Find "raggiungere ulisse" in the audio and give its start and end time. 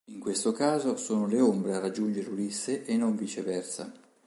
1.79-2.85